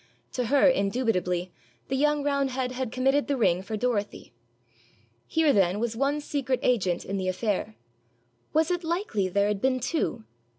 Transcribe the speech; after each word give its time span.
To 0.31 0.45
her 0.45 0.67
indubitably 0.67 1.51
the 1.87 1.95
young 1.95 2.23
roundhead 2.23 2.71
had 2.71 2.91
committed 2.91 3.27
the 3.27 3.37
ring 3.37 3.61
for 3.61 3.77
Dorothy. 3.77 4.33
Here 5.27 5.53
then 5.53 5.79
was 5.79 5.95
one 5.95 6.21
secret 6.21 6.59
agent 6.63 7.05
in 7.05 7.17
the 7.17 7.27
affair: 7.27 7.75
was 8.51 8.71
it 8.71 8.83
likely 8.83 9.29
there 9.29 9.47
had 9.47 9.61
been 9.61 9.79
two? 9.79 10.23